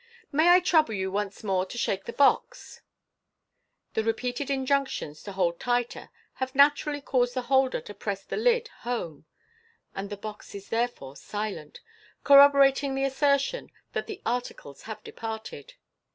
[0.31, 2.81] "May I trouble you once more to shake the box?"
[3.93, 6.09] The repeated injunctions to hold tighter
[6.41, 9.25] have naturally caused the holder to press the lid home,
[9.93, 11.81] and the box is therefore silent,
[12.23, 15.75] corroborating the assertion that the articles have departed.